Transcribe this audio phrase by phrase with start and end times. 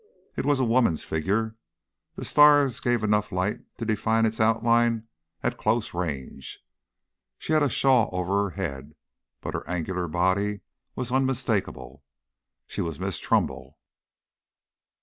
[0.35, 1.57] It was a woman's figure;
[2.15, 5.03] the stars gave enough light to define its outlines
[5.43, 6.57] at close range.
[7.37, 8.95] She had a shawl over her head,
[9.41, 10.61] but her angular body
[10.95, 12.03] was unmistakable.
[12.65, 13.77] She was Miss Trumbull.